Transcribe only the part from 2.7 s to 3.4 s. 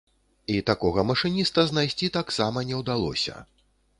ўдалося.